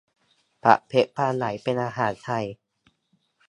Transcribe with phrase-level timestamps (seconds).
[0.63, 2.45] ผัดเผ็ดปลาไหลเป็นอาหารไทย